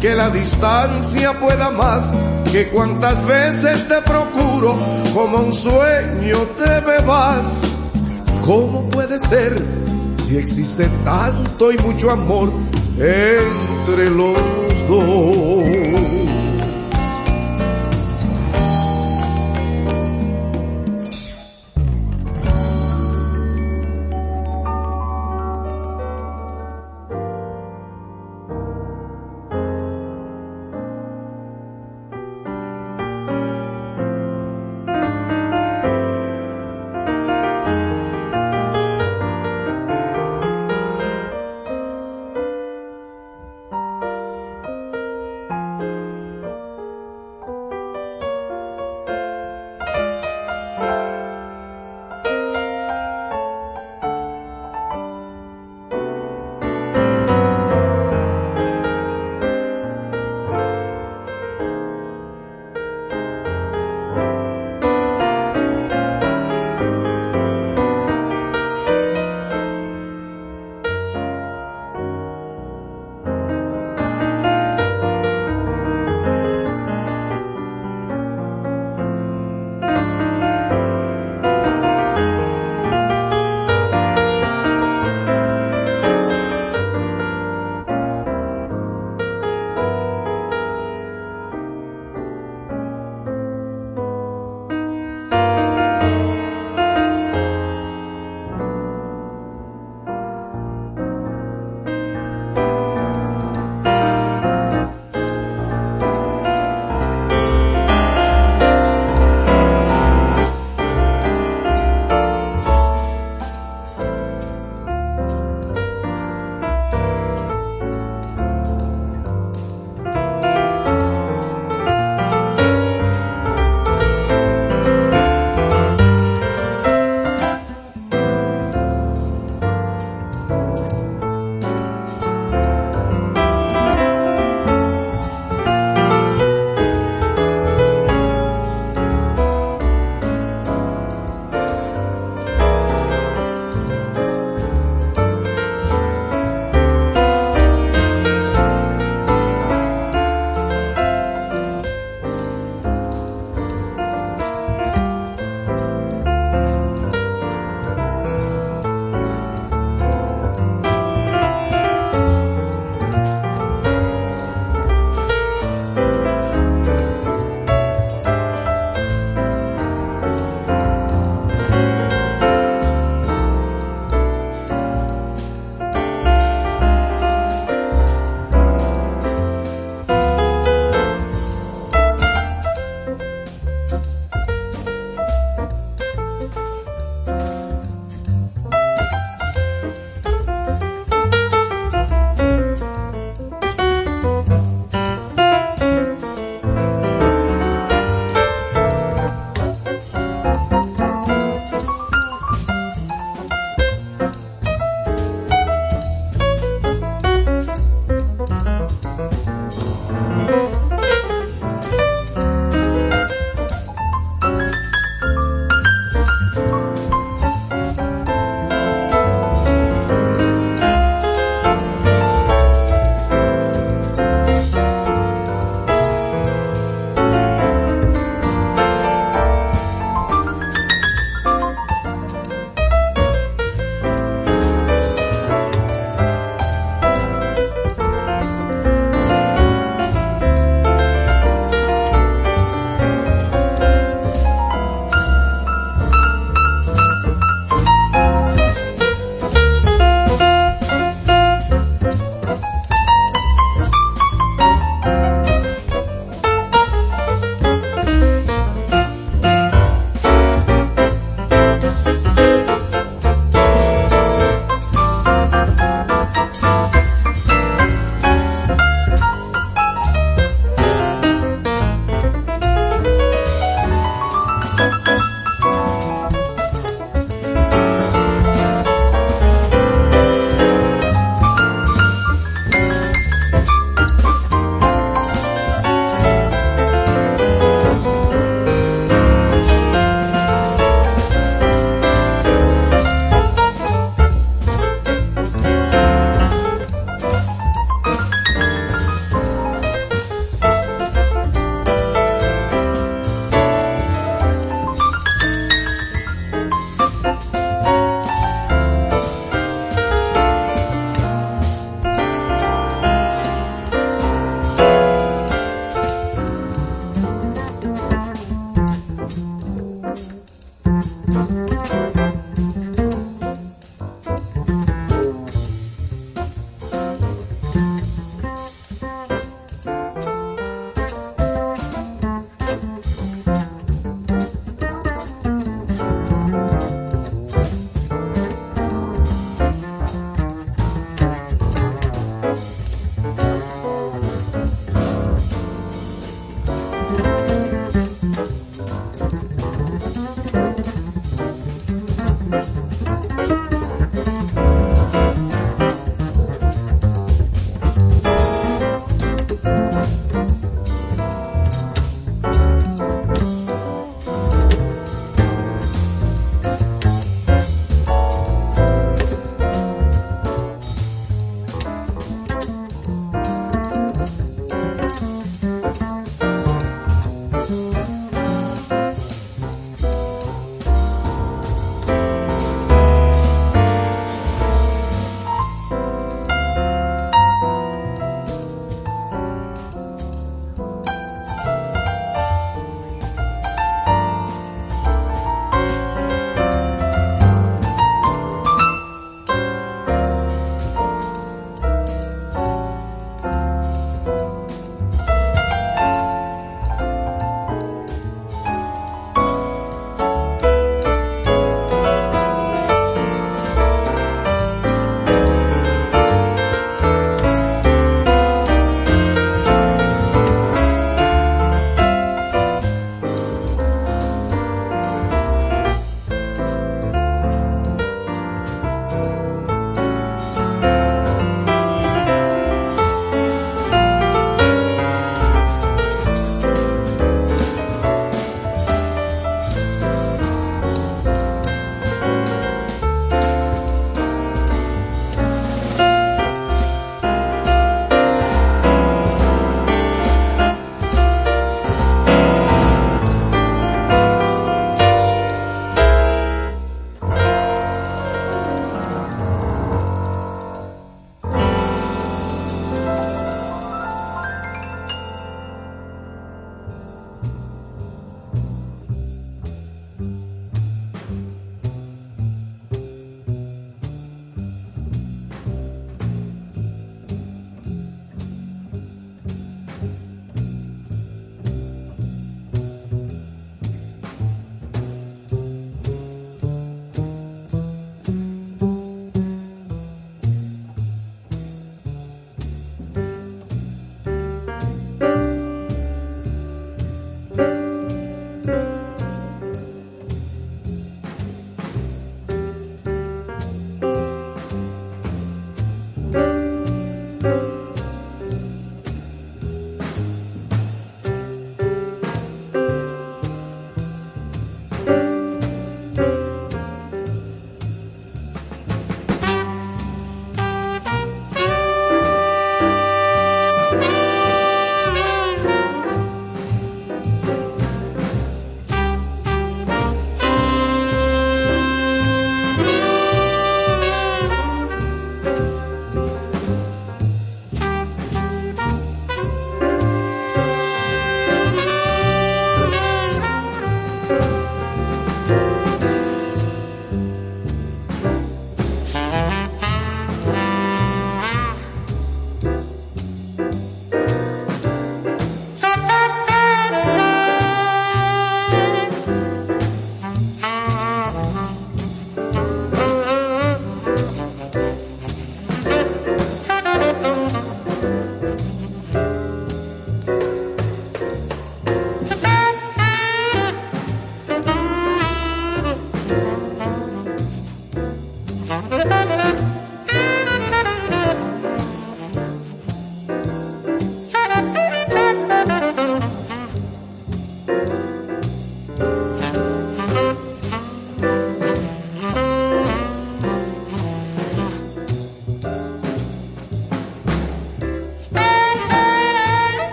que 0.00 0.14
la 0.14 0.30
distancia 0.30 1.38
pueda 1.38 1.70
más? 1.70 2.10
Que 2.50 2.68
cuantas 2.68 3.24
veces 3.26 3.86
te 3.88 4.00
procuro, 4.02 4.78
como 5.12 5.38
un 5.38 5.54
sueño 5.54 6.38
te 6.56 6.80
me 6.80 6.98
vas. 7.06 7.77
¿Cómo 8.48 8.88
puede 8.88 9.18
ser 9.18 9.62
si 10.24 10.38
existe 10.38 10.88
tanto 11.04 11.70
y 11.70 11.76
mucho 11.76 12.10
amor 12.10 12.50
entre 12.96 14.08
los 14.08 14.40
dos? 14.88 15.97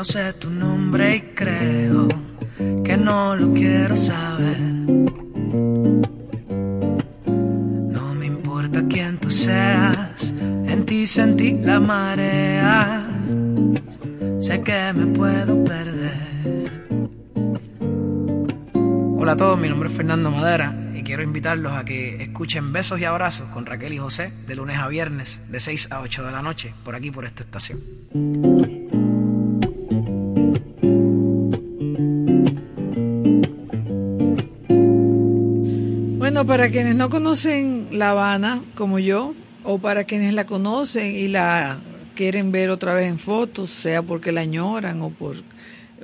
No 0.00 0.04
sé 0.04 0.32
tu 0.32 0.48
nombre 0.48 1.16
y 1.16 1.20
creo 1.34 2.08
que 2.82 2.96
no 2.96 3.36
lo 3.36 3.52
quiero 3.52 3.94
saber. 3.98 4.58
No 7.28 8.14
me 8.14 8.24
importa 8.24 8.82
quién 8.88 9.18
tú 9.18 9.30
seas, 9.30 10.32
en 10.40 10.86
ti 10.86 11.06
sentí 11.06 11.58
la 11.58 11.80
marea. 11.80 13.06
Sé 14.40 14.62
que 14.62 14.90
me 14.94 15.04
puedo 15.08 15.62
perder. 15.64 16.80
Hola 19.18 19.32
a 19.32 19.36
todos, 19.36 19.58
mi 19.58 19.68
nombre 19.68 19.90
es 19.90 19.94
Fernando 19.94 20.30
Madera 20.30 20.92
y 20.94 21.02
quiero 21.02 21.22
invitarlos 21.22 21.74
a 21.74 21.84
que 21.84 22.22
escuchen 22.22 22.72
Besos 22.72 23.00
y 23.00 23.04
Abrazos 23.04 23.50
con 23.50 23.66
Raquel 23.66 23.92
y 23.92 23.98
José 23.98 24.32
de 24.46 24.54
lunes 24.54 24.78
a 24.78 24.88
viernes 24.88 25.42
de 25.50 25.60
6 25.60 25.92
a 25.92 26.00
8 26.00 26.24
de 26.24 26.32
la 26.32 26.40
noche 26.40 26.72
por 26.84 26.94
aquí 26.94 27.10
por 27.10 27.26
esta 27.26 27.42
estación. 27.42 27.80
Para 36.50 36.68
quienes 36.68 36.96
no 36.96 37.10
conocen 37.10 37.86
La 37.92 38.10
Habana 38.10 38.60
como 38.74 38.98
yo, 38.98 39.36
o 39.62 39.78
para 39.78 40.02
quienes 40.02 40.34
la 40.34 40.46
conocen 40.46 41.14
y 41.14 41.28
la 41.28 41.78
quieren 42.16 42.50
ver 42.50 42.70
otra 42.70 42.92
vez 42.92 43.06
en 43.06 43.20
fotos, 43.20 43.70
sea 43.70 44.02
porque 44.02 44.32
la 44.32 44.40
añoran 44.40 45.00
o 45.00 45.10
por, 45.10 45.36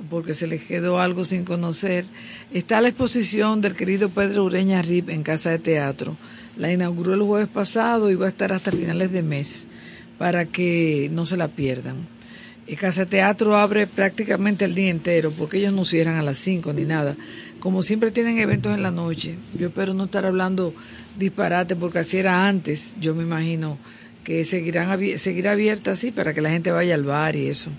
porque 0.09 0.33
se 0.33 0.47
les 0.47 0.63
quedó 0.63 1.01
algo 1.01 1.25
sin 1.25 1.43
conocer, 1.43 2.05
está 2.53 2.79
la 2.79 2.87
exposición 2.87 3.59
del 3.59 3.75
querido 3.75 4.07
Pedro 4.07 4.45
Ureña 4.45 4.81
Rip 4.81 5.09
en 5.09 5.21
Casa 5.21 5.49
de 5.49 5.59
Teatro. 5.59 6.15
La 6.55 6.71
inauguró 6.71 7.13
el 7.13 7.23
jueves 7.23 7.49
pasado 7.49 8.09
y 8.09 8.15
va 8.15 8.27
a 8.27 8.29
estar 8.29 8.53
hasta 8.53 8.71
finales 8.71 9.11
de 9.11 9.23
mes 9.23 9.67
para 10.17 10.45
que 10.45 11.09
no 11.11 11.25
se 11.25 11.35
la 11.35 11.49
pierdan. 11.49 12.07
Y 12.67 12.77
Casa 12.77 13.01
de 13.01 13.07
Teatro 13.07 13.57
abre 13.57 13.85
prácticamente 13.85 14.63
el 14.63 14.75
día 14.75 14.91
entero 14.91 15.33
porque 15.37 15.57
ellos 15.57 15.73
no 15.73 15.83
cierran 15.83 16.15
a 16.15 16.23
las 16.23 16.39
5 16.39 16.71
ni 16.71 16.85
nada. 16.85 17.17
Como 17.59 17.83
siempre 17.83 18.11
tienen 18.11 18.37
eventos 18.37 18.73
en 18.73 18.83
la 18.83 18.91
noche, 18.91 19.35
yo 19.57 19.67
espero 19.67 19.93
no 19.93 20.05
estar 20.05 20.25
hablando 20.25 20.73
disparate 21.17 21.75
porque 21.75 21.99
así 21.99 22.17
era 22.17 22.47
antes, 22.47 22.95
yo 22.99 23.15
me 23.15 23.23
imagino 23.23 23.77
que 24.23 24.45
seguirán 24.45 24.99
seguirá 25.17 25.53
abierta 25.53 25.91
así 25.91 26.11
para 26.11 26.33
que 26.33 26.41
la 26.41 26.49
gente 26.49 26.71
vaya 26.71 26.95
al 26.95 27.03
bar 27.03 27.35
y 27.35 27.47
eso. 27.47 27.71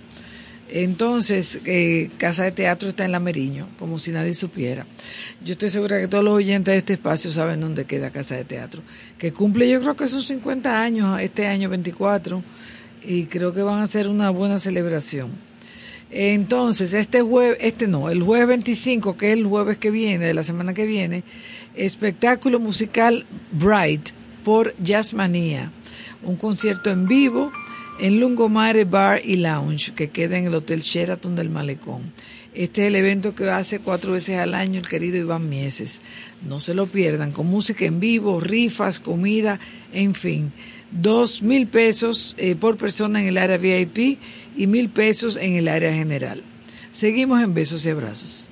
Entonces, 0.71 1.61
eh, 1.65 2.11
Casa 2.19 2.45
de 2.45 2.53
Teatro 2.53 2.89
está 2.91 3.05
en 3.05 3.13
La 3.13 3.21
Meriño, 3.21 3.69
como 3.79 3.99
si 3.99 4.13
nadie 4.13 4.35
supiera. 4.35 4.87
Yo 5.43 5.53
estoy 5.53 5.71
segura 5.71 5.99
que 5.99 6.09
todos 6.09 6.25
los 6.25 6.35
oyentes 6.35 6.73
de 6.73 6.79
este 6.79 6.93
espacio 6.95 7.31
saben 7.31 7.61
dónde 7.61 7.87
queda 7.87 8.11
Casa 8.11 8.35
de 8.35 8.45
Teatro, 8.45 8.83
que 9.17 9.33
cumple 9.33 9.69
yo 9.69 9.81
creo 9.81 9.97
que 9.97 10.09
sus 10.09 10.27
50 10.27 10.83
años, 10.83 11.21
este 11.21 11.47
año 11.47 11.71
24, 11.71 12.43
y 13.07 13.25
creo 13.25 13.55
que 13.55 13.63
van 13.63 13.81
a 13.81 13.87
ser 13.87 14.09
una 14.09 14.31
buena 14.31 14.59
celebración. 14.59 15.48
Entonces, 16.11 16.95
este 16.95 17.21
jueves, 17.21 17.59
este 17.61 17.87
no, 17.87 18.09
el 18.09 18.23
jueves 18.23 18.49
25, 18.49 19.17
que 19.17 19.33
es 19.33 19.39
el 19.39 19.45
jueves 19.45 19.79
que 19.79 19.91
viene, 19.91 20.27
de 20.27 20.35
la 20.35 20.45
semana 20.45 20.73
que 20.73 20.87
viene, 20.87 21.23
espectáculo 21.77 22.59
musical 22.59 23.27
Bright 23.53 24.11
por 24.45 24.75
Jazzmanía, 24.83 25.71
un 26.23 26.37
concierto 26.37 26.91
en 26.91 27.07
vivo 27.07 27.53
en 28.01 28.21
Lungomare 28.21 28.85
Bar 28.85 29.21
y 29.25 29.37
Lounge, 29.37 29.93
que 29.95 30.09
queda 30.09 30.39
en 30.39 30.47
el 30.47 30.55
Hotel 30.55 30.81
Sheraton 30.81 31.37
del 31.37 31.51
Malecón. 31.51 32.13
Este 32.55 32.83
es 32.83 32.89
el 32.89 32.97
evento 32.97 33.35
que 33.35 33.51
hace 33.51 33.81
cuatro 33.81 34.13
veces 34.13 34.39
al 34.39 34.55
año 34.55 34.81
el 34.81 34.89
querido 34.89 35.17
Iván 35.17 35.49
Mieses. 35.49 36.01
No 36.47 36.61
se 36.61 36.75
lo 36.75 36.87
pierdan, 36.87 37.33
con 37.33 37.47
música 37.47 37.85
en 37.85 38.01
vivo, 38.01 38.41
rifas, 38.41 39.01
comida, 39.01 39.61
en 39.93 40.15
fin. 40.15 40.53
Dos 40.91 41.43
mil 41.43 41.67
pesos 41.67 42.35
eh, 42.39 42.55
por 42.55 42.77
persona 42.77 43.21
en 43.21 43.29
el 43.29 43.37
área 43.37 43.59
VIP 43.59 44.19
y 44.59 44.67
mil 44.67 44.91
pesos 44.91 45.37
en 45.37 45.55
el 45.55 45.69
área 45.69 45.93
general. 45.93 46.43
Seguimos 46.93 47.41
en 47.41 47.55
besos 47.55 47.87
y 47.87 47.91
abrazos. 47.91 48.49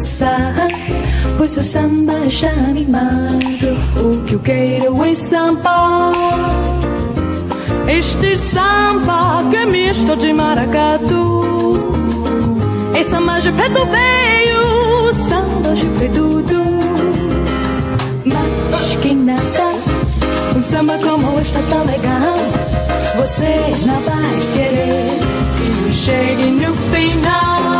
passar. 0.00 0.54
Pois 1.36 1.56
o 1.58 1.62
samba 1.62 2.28
já 2.28 2.52
me. 2.72 2.86
O 4.02 4.24
que 4.24 4.34
eu 4.34 4.40
quero 4.40 5.04
é 5.04 5.14
samba. 5.14 6.12
Este 7.86 8.36
samba 8.36 9.44
que 9.50 9.56
é 9.56 9.90
estou 9.90 10.16
de 10.16 10.32
maracatu. 10.32 11.92
É 12.94 13.02
samba 13.02 13.38
de 13.40 13.52
preto 13.52 13.86
veio, 13.86 15.12
samba 15.12 15.74
de 15.74 15.86
preto 15.96 16.42
do. 16.42 16.64
Mas 18.24 18.96
que 19.02 19.14
nada, 19.14 19.68
um 20.56 20.64
samba 20.64 20.98
como 20.98 21.40
este 21.40 21.62
tão 21.68 21.84
legal. 21.84 22.36
Você 23.18 23.52
não 23.86 24.00
vai 24.00 24.38
querer 24.54 25.06
que 25.58 25.88
eu 25.88 25.92
chegue 25.92 26.46
no 26.52 26.74
final. 26.90 27.79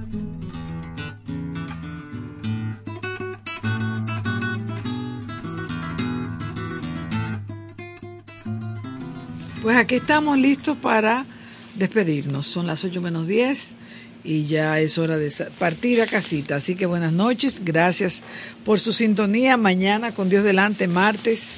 Aquí 9.91 9.97
estamos 9.97 10.37
listos 10.37 10.77
para 10.77 11.25
despedirnos. 11.75 12.45
Son 12.47 12.65
las 12.65 12.85
8 12.85 13.01
menos 13.01 13.27
10 13.27 13.71
y 14.23 14.45
ya 14.45 14.79
es 14.79 14.97
hora 14.97 15.17
de 15.17 15.29
partir 15.59 16.01
a 16.01 16.05
casita. 16.05 16.55
Así 16.55 16.75
que 16.75 16.85
buenas 16.85 17.11
noches, 17.11 17.65
gracias 17.65 18.23
por 18.63 18.79
su 18.79 18.93
sintonía. 18.93 19.57
Mañana, 19.57 20.13
con 20.13 20.29
Dios 20.29 20.45
delante, 20.45 20.87
martes, 20.87 21.57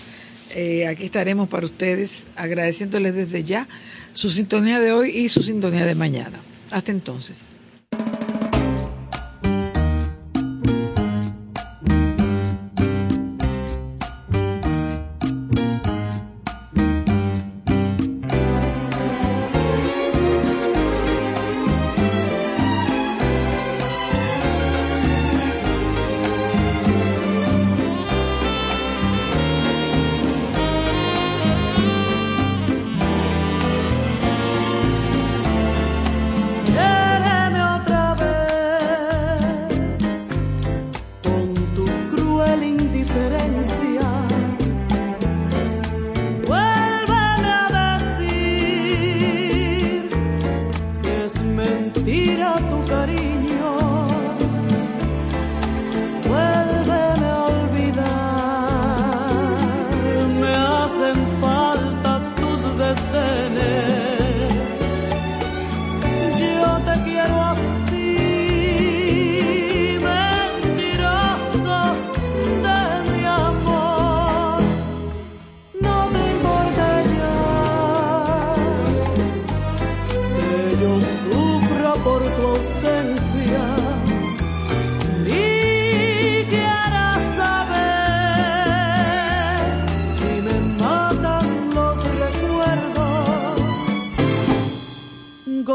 eh, 0.50 0.88
aquí 0.88 1.04
estaremos 1.04 1.48
para 1.48 1.68
ustedes, 1.68 2.26
agradeciéndoles 2.36 3.14
desde 3.14 3.44
ya 3.44 3.68
su 4.14 4.32
sintonía 4.32 4.80
de 4.80 4.94
hoy 4.94 5.12
y 5.12 5.30
su 5.30 5.44
sintonía 5.44 5.86
de 5.86 5.94
mañana. 5.94 6.40
Hasta 6.72 6.92
entonces. 6.92 7.53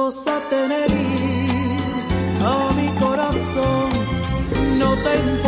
a 0.09 0.41
tener 0.49 0.91
a 2.41 2.73
mi 2.75 2.89
corazón, 2.99 3.91
no 4.79 4.95
te 5.03 5.19
importa. 5.19 5.48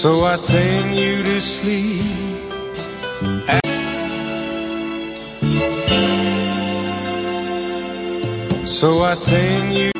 So 0.00 0.24
I 0.24 0.36
sing 0.36 0.94
you 0.94 1.24
to 1.24 1.40
sleep. 1.40 2.04
So 8.64 9.02
I 9.02 9.14
sing 9.14 9.72
you. 9.72 9.90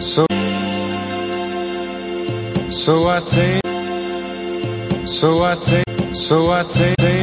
So. 0.00 0.24
So 2.70 3.08
I 3.08 3.18
sing. 3.18 3.60
So 5.06 5.44
I 5.44 5.54
say. 5.54 5.82
So 6.14 6.50
I 6.52 6.62
say. 6.62 7.14